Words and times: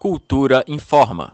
Cultura 0.00 0.64
informa. 0.66 1.32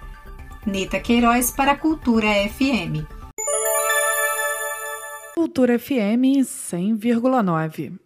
Nita 0.67 1.01
Queiroz 1.01 1.51
para 1.51 1.73
a 1.73 1.77
Cultura 1.77 2.29
FM. 2.51 3.09
Cultura 5.35 5.79
FM 5.79 6.45
100,9. 6.45 8.06